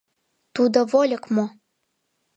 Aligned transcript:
Тудо 0.55 0.79
вольык 0.91 1.23
мо! 1.35 1.45